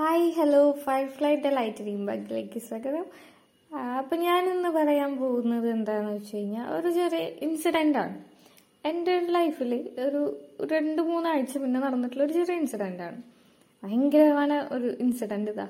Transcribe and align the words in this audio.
Hi 0.00 0.32
hello 0.32 0.72
Firefly 0.72 1.36
flight 1.36 1.86
റീംബാഗിലേക്ക് 1.86 2.58
സ്വാഗതം. 2.58 3.04
ആ, 3.74 3.78
അപ്പൊ 3.78 4.16
ഞാൻ 4.16 4.50
ഇന്ന് 4.50 4.68
പറയാൻ 4.68 5.16
പോകുന്നത് 5.16 5.70
എന്താണെന്ന് 5.70 6.12
വെച്ച് 6.12 6.36
കഴിഞ്ഞാൽ 6.36 6.68
ഒരു 6.68 6.90
ചെറിയ 6.90 7.18
ഇൻസിഡന്റ് 7.18 7.98
ആണ്. 7.98 8.24
എന്റെ 8.84 9.20
ലൈഫിൽ 9.20 9.90
ഒരു 10.00 10.40
രണ്ട് 10.72 11.02
മൂന്നാഴ്ച 11.02 11.58
മുന്നേ 11.58 11.80
നടന്നിട്ടുള്ള 11.80 12.24
ഒരു 12.24 12.32
ചെറിയ 12.32 12.54
ഇൻസിഡന്റ് 12.54 13.02
ആണ്. 13.02 13.22
ഭയങ്കരമാണ് 13.84 14.68
ഒരു 14.74 14.86
ഇൻസിഡന്റ് 14.86 15.50
ഇതാ. 15.50 15.68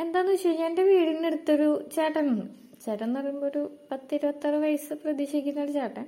എന്താന്ന് 0.00 0.32
വെച്ച് 0.32 0.48
കഴിഞ്ഞാൽ 0.48 0.66
എന്റെ 0.66 0.82
വീടിന്റെ 0.82 1.26
അടുത്തൊരു 1.26 1.84
ചേട്ടനുണ്ട് 1.96 2.46
ചേട്ടൻ 2.84 3.04
എന്ന് 3.04 3.20
പറയുമ്പോൾ 3.20 3.46
ഒരു 3.46 3.70
പത്തിരുപത്താറ് 3.92 4.54
വയസ്സ് 4.54 4.94
പ്രതീക്ഷിക്കുന്ന 4.94 5.60
ഒരു 5.60 5.72
ചേട്ടൻ. 5.72 6.06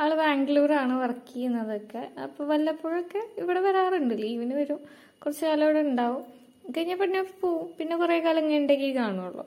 ആൾ 0.00 0.14
ബാംഗ്ലൂരാണ് 0.14 0.92
വർക്ക് 0.92 1.34
ചെയ്യുന്നതൊക്കെ. 1.34 2.10
അപ്പോൾ 2.22 2.44
വല്ലപ്പോഴൊക്കെ 2.44 3.22
ഇവിടെ 3.38 3.60
വരാറുണ്ട്. 3.60 4.14
ലീവിന് 4.14 4.54
വരും. 4.54 4.80
കുറച്ച് 5.24 5.46
കാലം 5.46 5.64
ഇവിടെ 5.64 5.78
ഉണ്ടാവും. 5.78 6.39
കഴിഞ്ഞ 6.76 6.94
പിന്നെ 7.02 7.20
പോവും 7.42 7.66
പിന്നെ 7.78 7.94
കുറേ 8.02 8.16
കാലം 8.26 8.44
ഇങ്ങനെ 8.48 8.88
കാണുള്ളൂ. 9.00 9.44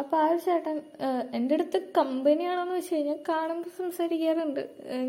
അപ്പോൾ 0.00 0.16
ആ 0.22 0.24
ഒരു 0.30 0.40
ചേട്ടൻ 0.46 0.78
എന്റെ 1.36 1.54
അടുത്ത് 1.56 1.78
കമ്പനിയാണെന്ന് 1.98 2.74
വെച്ച് 2.78 2.94
കഴിഞ്ഞാൽ 2.94 3.18
കാണുമ്പോൾ 3.28 3.70
സംസാരിക്കാറുണ്ട്. 3.78 4.60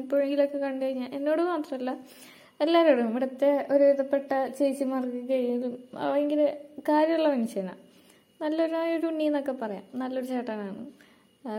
ഇപ്പോഴെങ്കിലൊക്കെ 0.02 0.60
കണ്ടു 0.66 0.84
കഴിഞ്ഞാൽ 0.86 1.10
എന്നോട് 1.18 1.42
മാത്രമല്ല 1.52 1.92
എല്ലാവരോടും 2.66 3.10
ഇവിടുത്തെ 3.12 3.50
ഒരുവിധപ്പെട്ട 3.74 4.32
ചേച്ചിമാർക്ക് 4.60 5.22
കഴിയും 5.32 5.76
ഭയങ്കര 5.96 6.44
കാര്യമുള്ള 6.90 7.28
മനുഷ്യനാ. 7.34 7.76
നല്ലൊരു 8.42 9.08
ഉണ്ണി 9.12 9.26
എന്നൊക്കെ 9.30 9.54
പറയാം. 9.64 9.86
നല്ലൊരു 10.02 10.28
ചേട്ടനാണ്. 10.32 10.86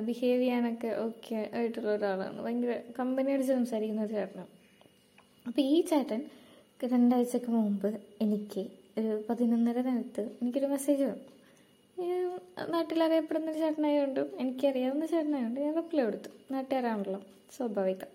ബിഹേവ് 0.06 0.40
ചെയ്യാനൊക്കെ 0.42 0.90
ഓക്കെ 1.04 1.36
ആയിട്ടുള്ള 1.58 1.90
ഒരാളാണ്. 1.98 2.38
ഭയങ്കര 2.46 2.74
കമ്പനി 2.98 3.30
അടിച്ച് 3.34 3.52
സംസാരിക്കുന്ന 3.58 4.02
ഒരു 4.06 4.14
ചേട്ടനാണ്. 4.18 4.52
അപ്പോൾ 5.46 5.62
ഈ 5.74 5.78
ചേട്ടൻ 5.92 6.20
രണ്ടാഴ്ചക്ക് 6.94 7.50
മുമ്പ് 7.58 7.88
എനിക്ക് 8.24 8.64
ഒരു 8.98 9.12
പതിനൊന്നര 9.28 9.80
നേരത്ത് 9.88 10.22
എനിക്കൊരു 10.40 10.68
മെസ്സേജ് 10.74 11.04
വന്നു. 11.10 11.26
നാട്ടിലറിയപ്പെടുന്ന 12.74 13.48
ഒരു 13.52 13.60
ചേട്ടനായതുകൊണ്ടും 13.64 14.28
എനിക്കറിയാവുന്ന 14.42 15.04
ചേട്ടനായതുകൊണ്ട് 15.12 15.60
ഞാൻ 15.66 15.72
റിപ്ലൈ 15.80 16.02
കൊടുത്തു. 16.08 16.30
നാട്ടുകാരാണല്ലോ 16.54 17.20
സ്വാഭാവികം. 17.56 18.10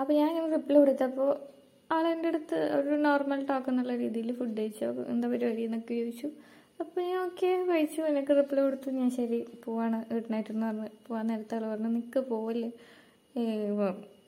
അപ്പോൾ 0.00 0.12
ഞാൻ 0.18 0.28
ഇങ്ങനെ 0.32 0.48
റിപ്ലൈ 0.56 0.78
കൊടുത്തപ്പോൾ 0.82 1.30
ആളെന്റെ 1.96 2.28
അടുത്ത് 2.32 2.56
ഒരു 2.78 2.94
നോർമൽ 3.06 3.40
ടോക്ക് 3.50 3.68
എന്നുള്ള 3.70 3.94
രീതിയിൽ 4.02 4.28
ഫുഡ് 4.38 4.56
കഴിച്ചോ 4.60 4.88
എന്താ 5.12 5.26
പരിപാടി 5.32 5.62
എന്നൊക്കെ 5.68 5.92
ചോദിച്ചു. 6.00 6.28
അപ്പോൾ 6.82 7.00
ഞാൻ 7.08 7.18
ഓക്കെ 7.26 7.50
കഴിച്ചു. 7.70 8.00
എനിക്ക് 8.12 8.32
റിപ്ലൈ 8.40 8.62
കൊടുത്തു. 8.66 8.88
ഞാൻ 9.00 9.10
ശരി 9.18 9.38
പോവാണ്. 9.64 9.98
ഗുഡ് 10.12 10.32
നൈറ്റ് 10.32 10.52
എന്ന് 10.54 10.66
പറഞ്ഞ് 10.66 10.88
പോവാൻ 11.06 11.24
നേരത്തെ 11.32 11.56
ആൾ 11.58 11.64
പറഞ്ഞു 11.72 11.90
നിൽക്ക് 11.96 12.20
പോവല്ലേ. 12.32 12.70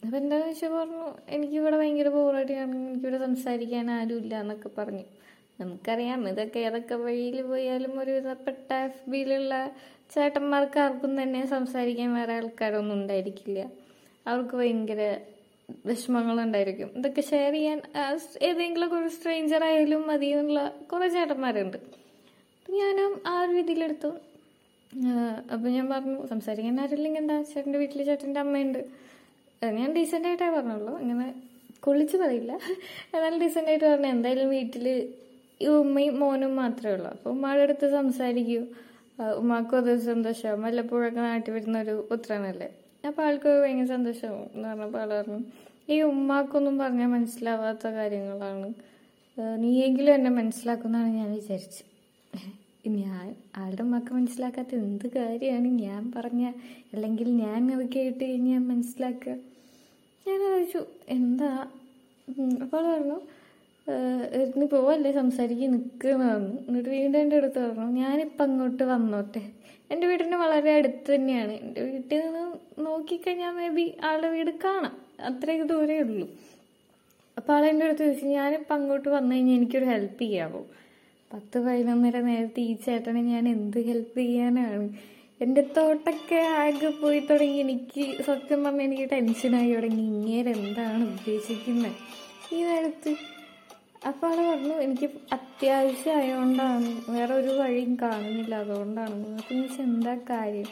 അപ്പം 0.05 0.17
എന്താണെന്ന് 0.21 0.51
വെച്ചാൽ 0.53 0.71
പറഞ്ഞു 0.79 1.05
എനിക്കിവിടെ 1.37 1.77
ഭയങ്കര 1.81 2.09
ബോറടിയാണ് 2.17 2.75
എനിക്കിവിടെ 2.89 3.19
സംസാരിക്കാൻ 3.27 3.87
ആരുമില്ല 3.99 4.35
എന്നൊക്കെ 4.45 4.71
പറഞ്ഞു. 4.79 5.05
നമുക്കറിയാം 5.59 6.21
ഇതൊക്കെ 6.31 6.59
ഏതൊക്കെ 6.69 6.97
വഴിയിൽ 7.05 7.39
പോയാലും 7.51 7.93
ഒരു 8.03 8.13
വിധപ്പെട്ട 8.17 8.69
എഫ് 8.89 9.11
ബിയിലുള്ള 9.13 9.55
ചേട്ടന്മാർക്ക് 10.15 10.79
ആർക്കും 10.85 11.13
തന്നെ 11.23 11.41
സംസാരിക്കാൻ 11.55 12.11
വേറെ 12.19 12.35
ആൾക്കാരൊന്നും 12.41 12.95
ഉണ്ടായിരിക്കില്ല. 13.01 13.61
അവർക്ക് 14.27 14.55
ഭയങ്കര 14.61 15.03
വിഷമങ്ങളുണ്ടായിരിക്കും. 15.89 16.89
ഇതൊക്കെ 16.99 17.23
ഷെയർ 17.31 17.53
ചെയ്യാൻ 17.53 17.79
ഏതെങ്കിലും 18.49 18.93
ഒരു 18.99 19.09
സ്ട്രേഞ്ചർ 19.17 19.63
ആയാലും 19.71 20.03
മതി 20.11 20.29
എന്നുള്ള 20.35 20.61
കുറേ 20.93 21.09
ചേട്ടന്മാരുണ്ട്. 21.17 21.79
ഞാനും 22.69 23.13
ആ 23.31 23.35
ഒരു 23.43 23.51
രീതിയിലെടുത്തു. 23.59 24.11
അപ്പം 25.55 25.69
ഞാൻ 25.77 25.87
പറഞ്ഞു 25.93 26.19
സംസാരിക്കാൻ 26.33 26.81
ആരില്ലെങ്കിൽ 26.85 27.23
എന്താ 27.23 27.37
ചേട്ടന്റെ 27.53 27.79
വീട്ടിൽ 27.83 28.01
ചേട്ടന്റെ 28.11 28.41
അമ്മയുണ്ട്. 28.45 28.81
ഞാൻ 29.79 29.89
ഡീസന്റ് 29.97 30.29
ആയിട്ടേ 30.31 30.49
പറഞ്ഞുള്ളൂ. 30.57 30.95
ഇങ്ങനെ 31.05 31.27
കൊള്ളിച്ച് 31.87 32.17
പറയില്ല. 32.23 32.53
എന്നാലും 33.15 33.39
ഡീസന്റ് 33.43 33.71
ആയിട്ട് 33.73 33.87
പറഞ്ഞു 33.93 34.11
എന്തായാലും 34.17 34.49
വീട്ടിൽ 34.57 34.87
ഈ 35.61 35.69
ഉമ്മയും 35.83 36.17
മോനും 36.23 36.53
മാത്രമേ 36.63 36.93
ഉള്ളൂ. 36.97 37.11
അപ്പോൾ 37.17 37.31
ഉമ്മയുടെ 37.35 37.63
അടുത്ത് 37.67 37.87
സംസാരിക്കൂ. 37.99 38.61
ഉമ്മാക്കും 39.41 39.79
അത് 39.83 39.93
സന്തോഷമാവും. 40.11 40.61
വല്ലപ്പോഴൊക്കെ 40.67 41.21
നാട്ടിൽ 41.29 41.53
വരുന്ന 41.57 41.79
ഒരു 41.85 41.95
പുത്രനല്ലേ? 42.11 42.69
അപ്പോൾ 43.09 43.23
ആൾക്ക് 43.29 43.51
ഭയങ്കര 43.63 43.89
സന്തോഷമാവും 43.97 44.47
എന്ന് 44.55 44.69
പറഞ്ഞപ്പോൾ 44.69 45.01
ആൾ 45.03 45.11
പറഞ്ഞു 45.17 45.41
ഈ 45.95 45.97
ഉമ്മാക്കൊന്നും 46.13 46.75
പറഞ്ഞാൽ 46.83 47.11
മനസ്സിലാവാത്ത 47.17 47.87
കാര്യങ്ങളാണ്. 47.99 48.69
നീയെങ്കിലും 49.65 50.13
എന്നെ 50.19 50.31
മനസ്സിലാക്കുമെന്നാണ് 50.41 51.11
ഞാൻ 51.21 51.29
വിചാരിച്ചത് 51.39 51.85
ഞാൻ 53.03 53.27
ആളുടെ 53.61 53.83
ഉമ്മക്ക് 53.85 54.13
മനസ്സിലാക്കാത്ത 54.17 54.73
എന്ത് 54.85 55.07
കാര്യമാണ് 55.17 55.69
ഞാൻ 55.85 56.03
പറഞ്ഞ? 56.15 56.45
അല്ലെങ്കിൽ 56.95 57.29
ഞാൻ 57.43 57.61
അത് 57.75 57.85
കേട്ട് 57.97 58.21
കഴിഞ്ഞാൽ 58.23 58.63
മനസ്സിലാക്കുക 58.71 59.35
ഞാൻ 60.27 60.39
ചോദിച്ചു 60.45 60.81
എന്താ? 61.17 61.51
അപ്പോൾ 62.65 62.81
പറഞ്ഞു 62.89 63.19
"ഏഹ്, 63.89 64.53
നീ 64.57 64.67
പോവല്ലേ 64.67 65.13
സംസാരിക്കാൻ 65.13 65.71
നിൽക്കുന്ന 65.71 66.25
പറഞ്ഞു. 66.27 66.57
എന്നിട്ട് 66.69 66.89
വീണ്ടും 66.89 67.21
എന്റെ 67.21 67.37
അടുത്ത് 67.37 67.61
പറഞ്ഞു 67.69 68.01
ഞാനിപ്പം 68.01 68.45
അങ്ങോട്ട് 68.45 68.83
വന്നോട്ടെ. 68.85 69.43
എന്റെ 69.91 70.07
വീടിന് 70.07 70.37
വളരെ 70.37 70.75
അടുത്ത് 70.75 71.15
തന്നെയാണ്. 71.15 71.53
എന്റെ 71.63 71.81
വീട്ടിൽ 71.83 72.19
നിന്ന് 72.25 72.43
നോക്കിക്കഴിഞ്ഞാൽ 72.87 73.51
മേ 73.51 73.69
ബി 73.69 73.95
ആളുടെ 74.05 74.29
വീട് 74.29 74.51
കാണാം. 74.65 74.95
അത്രയൊക്കെ 75.21 75.67
ദൂരേ 75.73 75.99
ഉള്ളൂ. 76.01 76.27
അപ്പോൾ 77.37 77.53
ആൾ 77.53 77.65
എന്റെ 77.67 77.85
അടുത്ത് 77.85 78.03
ചോദിച്ചു 78.03 78.27
ഞാനിപ്പോൾ 78.35 78.75
അങ്ങോട്ട് 78.75 79.09
വന്നു 79.09 79.35
കഴിഞ്ഞാൽ 79.35 79.57
എനിക്കൊരു 79.57 79.85
ഹെൽപ്പ് 79.85 80.23
ചെയ്യാമോ 80.23 80.61
പത്ത് 81.31 81.59
പതിനൊന്നര 81.59 82.17
നേരത്തെ 82.21 82.61
ഈ 82.63 82.75
ചേട്ടനെ 82.85 83.23
ഞാൻ 83.25 83.49
എന്ത് 83.49 83.79
ഹെൽപ്പ് 83.81 84.19
ചെയ്യാനാണ്? 84.21 84.87
എന്റെ 85.41 85.63
തോട്ടൊക്കെ 85.77 86.39
ആകെ 86.61 86.91
പോയി 87.01 87.21
തുടങ്ങി. 87.31 87.59
എനിക്ക് 87.65 88.05
സത്യം 88.27 88.65
പറഞ്ഞാൽ 88.65 88.85
എനിക്ക് 88.85 89.07
ടെൻഷനായി 89.11 89.73
തുടങ്ങി. 89.75 90.05
ഇങ്ങനെ 90.13 90.51
എന്താണ് 90.59 91.05
ഉദ്ദേശിക്കുന്നത് 91.11 91.97
ഈ 92.53 92.63
നേരത്ത് 92.63 93.11
അപ്പോൾ 94.03 94.27
ആൾ 94.33 94.39
പറഞ്ഞു 94.51 94.75
എനിക്ക് 94.85 95.07
അത്യാവശ്യം 95.37 96.17
ആയതുകൊണ്ടാണ് 96.19 96.91
വേറെ 97.15 97.33
ഒരു 97.35 97.53
വഴിയും 97.61 97.93
കാണുന്നില്ല 98.03 98.55
അതുകൊണ്ടാണ്. 98.65 99.15
നിങ്ങൾക്ക് 99.23 99.81
എന്താ 99.89 100.15
കാര്യം? 100.31 100.69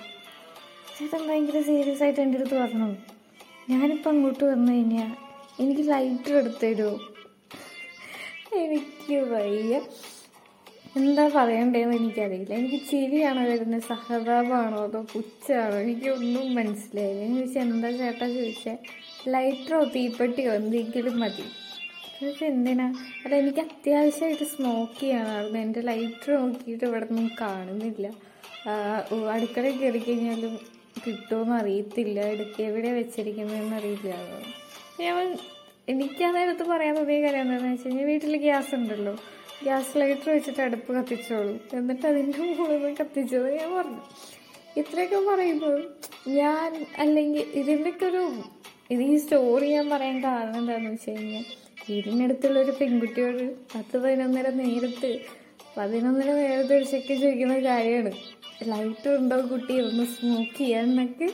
ചേട്ടൻ 0.96 1.22
ഭയങ്കര 1.28 1.60
സീരിയസ് 1.70 2.02
ആയിട്ട് 2.04 2.20
എന്റെ 2.20 2.38
അടുത്ത് 2.38 2.56
പറഞ്ഞു 2.62 2.88
ഞാനിപ്പോൾ 3.70 4.10
അങ്ങോട്ട് 4.10 4.44
വന്നു 4.52 4.70
കഴിഞ്ഞാൽ 4.72 5.10
എനിക്ക് 5.62 5.84
ലൈറ്റർ 5.92 6.34
എടുത്തു 6.42 6.90
എനിക്ക് 8.64 9.16
വയ്യ. 9.32 9.80
എന്താ 11.00 11.28
പറയണ്ടേന്ന് 11.34 11.96
എനിക്കറിയില്ല. 12.00 12.52
എനിക്ക് 12.60 12.78
ചിരിയാണോ 12.90 13.42
വരുന്നത് 13.50 13.82
സഹതാപമാണോ 13.90 14.78
അതോ 14.86 15.00
പുച്ചാണോ 15.14 15.76
എനിക്കൊന്നും 15.84 16.46
മനസ്സിലായില്ല. 16.58 17.20
ഞാൻ 17.22 17.34
ചോദിച്ചാൽ 17.36 17.62
എന്താ 17.66 17.90
ചേട്ടാ 18.00 18.26
ചോദിച്ചാൽ 18.36 18.78
ലൈറ്ററോ 19.34 19.80
തീപ്പെട്ടിയോ 19.96 20.52
എന്തെങ്കിലും 20.60 21.16
മതി. 21.24 21.46
ചോദിച്ചാൽ 22.20 22.48
എന്തിനാ? 22.52 22.86
അല്ല 23.24 23.34
എനിക്ക് 23.42 23.62
അത്യാവശ്യമായിട്ട് 23.66 24.46
സ്മോക്ക് 24.54 24.96
ചെയ്യണമായിരുന്നു. 25.00 25.58
എന്റെ 25.64 25.82
ലൈറ്റർ 25.90 26.30
നോക്കിയിട്ട് 26.42 26.84
ഇവിടെ 26.90 27.06
നിന്നും 27.10 27.28
കാണുന്നില്ല 27.42 28.06
അടുക്കള 29.34 29.64
കയറി 29.80 30.00
കഴിഞ്ഞാലും 30.06 30.54
കിട്ടുമെന്ന് 31.04 31.54
അറിയത്തില്ല. 31.60 32.18
എടുക്ക 32.34 32.56
എവിടെ 32.68 32.90
വെച്ചിരിക്കുന്നതെന്ന് 33.00 33.76
അറിയില്ല. 33.80 34.12
ഞാൻ 35.02 35.16
എനിക്ക് 35.92 36.22
ആ 36.28 36.30
പറയാൻ 36.72 36.94
തോന്നിയ 36.98 37.18
കാര്യം 37.24 37.42
എന്താണെന്ന് 37.44 37.72
വെച്ച് 37.72 37.86
കഴിഞ്ഞാൽ 37.88 38.06
വീട്ടിൽ 38.12 38.36
ഗ്യാസ് 38.46 38.72
ഉണ്ടല്ലോ. 38.78 39.14
ഗ്യാസ് 39.66 39.92
ലൈറ്റർ 40.00 40.28
വെച്ചിട്ട് 40.36 40.62
അടുപ്പ് 40.68 40.90
കത്തിച്ചോളൂ. 40.96 41.54
എന്നിട്ട് 41.78 42.06
അതിന്റെ 42.12 42.38
മുകളിൽ 42.58 42.94
കത്തിച്ചത് 43.00 43.46
ഞാൻ 43.58 43.70
പറഞ്ഞു. 43.76 44.02
ഇത്രയൊക്കെ 44.80 45.18
പറയുമ്പോൾ 45.30 45.76
ഞാൻ 46.38 46.72
അല്ലെങ്കിൽ 47.02 47.44
ഇതിന്റെയൊക്കെ 47.60 48.06
ഒരു 48.10 48.24
ഇത് 48.94 49.02
ഈ 49.12 49.14
സ്റ്റോറി 49.22 49.68
ഞാൻ 49.76 49.86
പറയാൻ 49.92 50.18
കാരണം 50.24 50.58
എന്താണെന്ന് 50.62 50.90
വെച്ച് 50.94 51.14
കഴിഞ്ഞാൽ 51.14 51.46
വീടിനടുത്തുള്ള 51.90 52.58
ഒരു 52.60 52.72
പെൺകുട്ടിയോട് 52.80 53.42
പത്ത് 53.74 53.96
പതിനൊന്നര 53.98 54.48
നേരത്ത് 54.48 55.10
പതിനൊന്നര 55.76 56.30
നേരത്തെ 56.32 56.76
ഒരു 56.76 56.84
ചെക്ക് 56.84 57.14
ചോദിക്കുന്ന 57.14 57.58
കാര്യമാണ്. 57.60 58.12
ലൈറ്റ് 58.68 59.08
ഉണ്ടോ 59.08 59.36
കുട്ടി? 59.40 59.74
ഒന്ന് 59.80 60.04
സ്മോക്ക് 60.06 60.58
ചെയ്യാന്നൊക്കെ. 60.58 61.28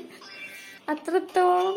അത്രത്തോളം 0.89 1.77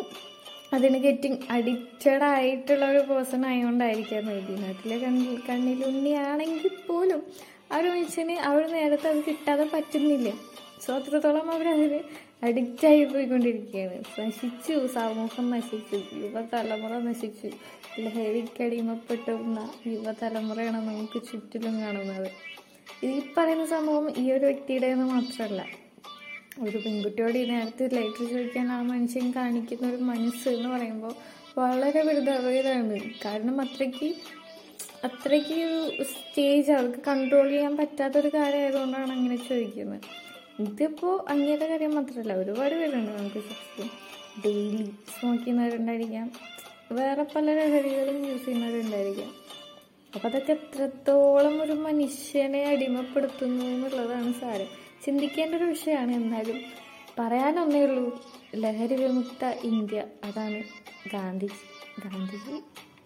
അതിന് 0.74 0.98
ഗെറ്റിംഗ് 0.98 1.40
അഡിക്റ്റഡ് 1.50 2.24
ആയിട്ടുള്ള 2.24 2.86
ഒരു 2.86 3.00
പേഴ്സൺ 3.00 3.46
ആയതുകൊണ്ടായിരിക്കാം 3.46 4.26
മേബി 4.26 4.56
നാട്ടിലെ 4.62 4.98
കണ്ണിൽ 4.98 5.38
കണ്ണിലുണ്ണിയാണെങ്കിൽ 5.50 6.72
പോലും 6.88 7.22
ആ 7.72 7.78
ഒരു 7.78 7.88
മനുഷ്യന് 7.88 8.36
ആ 8.48 8.52
ഒരു 8.54 8.68
നേരത്തെ 8.68 9.08
അത് 9.10 9.22
കിട്ടാതെ 9.28 9.66
പറ്റുന്നില്ല. 9.74 10.30
സോ 10.84 10.94
അത്രത്തോളം 10.94 11.52
അവരതിന് 11.52 12.00
അഡിക്റ്റ് 12.46 12.88
ആയി 12.88 13.04
പോയിക്കൊണ്ടിരിക്കുകയാണ്. 13.04 14.04
നശിച്ചു 14.20 14.88
സമൂഹം 14.88 15.46
നശിച്ചു 15.52 15.98
യുവതലമുറ 16.24 16.94
നശിച്ചു. 17.10 17.50
ലഹരിക്കടിമപ്പെട്ടുന്ന 18.00 19.60
യുവതലമുറയാണ് 19.88 20.80
നമുക്ക് 20.90 21.20
ചുറ്റിലും 21.32 21.82
കാണുന്നത്. 21.82 22.30
ഈ 23.04 23.22
പറയുന്ന 23.38 23.66
സംഭവം 23.66 24.14
ഈ 24.18 24.32
ഒരു 24.32 24.46
വ്യക്തിയുടെ 24.46 24.88
എന്ന് 24.88 25.06
മാത്രമല്ല. 25.06 25.62
ഒരു 26.64 26.78
പെൺകുട്ടിയോട് 26.78 27.38
ഈ 27.38 27.46
നേരത്തെ 27.46 27.86
ലൈറ്റർ 27.94 28.26
ചോദിക്കാൻ 28.34 28.68
ആ 28.72 28.82
മനുഷ്യൻ 28.82 29.32
കാണിക്കുന്ന 29.32 29.88
ഒരു 29.94 30.02
മനസ്സ് 30.12 30.50
എന്ന് 30.50 30.70
പറയുമ്പോൾ 30.70 31.14
വളരെ 31.58 32.02
വലുതാണ് 32.02 33.00
കാരണം 33.26 33.62
അത്രയ്ക്ക് 33.62 34.10
അത്രയ്ക്ക് 35.04 35.54
ഒരു 35.54 36.04
സ്റ്റേജ് 36.04 36.72
അവർക്ക് 36.72 37.02
കൺട്രോൾ 37.08 37.50
ചെയ്യാൻ 37.50 37.78
പറ്റാത്തൊരു 37.78 38.28
കാര്യമായതുകൊണ്ടാണ് 38.28 39.12
അങ്ങനെ 39.12 39.36
ചോദിക്കുന്നത്. 39.36 40.02
ഇതിപ്പോൾ 40.60 41.26
അങ്ങേരുടെ 41.30 41.68
കാര്യം 41.68 41.96
മാത്രമല്ല 41.96 42.34
ഒരുപാട് 42.34 42.76
പേരുണ്ട് 42.76 43.12
നമുക്ക് 43.12 43.36
സ്വസ്ഥം 43.36 43.90
ഡെയിലി 44.46 44.86
സ്മോക്ക് 44.86 45.44
ചെയ്യുന്നവരുണ്ടായിരിക്കാം 45.44 46.32
വേറെ 46.92 47.26
പല 47.36 47.54
ലഹരികളും 47.54 48.26
യൂസ് 48.28 48.46
ചെയ്യുന്നവരുണ്ടായിരിക്കാം. 48.46 49.32
അപ്പം 50.16 50.28
അതൊക്കെ 50.30 50.52
എത്രത്തോളം 50.52 51.62
ഒരു 51.62 51.72
മനുഷ്യനെ 51.72 52.64
അടിമപ്പെടുത്തുന്നു 52.64 53.66
എന്നുള്ളതാണ് 53.66 54.34
സാരം. 54.34 54.68
ചിന്തിക്കേണ്ട 55.06 55.56
ഒരു 55.56 55.64
വിഷയമാണ് 55.64 56.12
എന്നാലും 56.12 56.62
പറയാനൊന്നേ 57.20 57.86
ഉള്ളൂ 57.86 58.24
ലഹരി 58.56 58.96
വിമുക്ത 58.96 59.46
ഇന്ത്യ. 59.46 60.06
അതാണ് 60.24 60.64
ഗാന്ധിജി. 61.14 61.60
ഗാന്ധിജി 62.08 62.62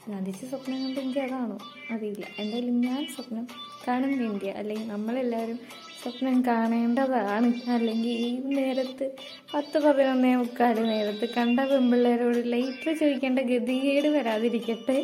ഗാന്ധിജി 0.09 0.45
സ്വപ്നം 0.45 0.87
കണ്ട 0.87 0.97
ഇന്ത്യ 0.97 1.21
അതാണോ? 1.21 1.59
അറിയില്ല. 1.91 2.25
എന്തായാലും 2.39 2.81
ഞാൻ 2.81 3.07
സ്വപ്നം 3.15 3.47
കാണുന്ന 3.87 4.23
ഇന്ത്യ. 4.23 4.51
അല്ലെങ്കിൽ 4.51 4.87
നമ്മളെല്ലാവരും 4.87 5.59
സ്വപ്നം 6.01 6.37
കാണേണ്ടതാണ്. 6.41 7.47
അല്ലെങ്കിൽ 7.75 8.13
ഈ 8.27 8.29
നേരത്ത് 8.57 9.05
പത്ത് 9.53 9.77
പതിനൊന്നേ 9.85 10.33
മുക്കാൽ 10.35 10.77
നേരത്ത് 10.91 11.25
കണ്ട 11.37 11.59
പെൺപിള്ളേരോട് 11.71 12.41
ലൈറ്റ് 12.53 12.91
ചോദിക്കേണ്ട 12.99 13.39
ഗതികേട് 13.51 14.07
വരാതിരിക്കട്ടെ. 14.17 14.99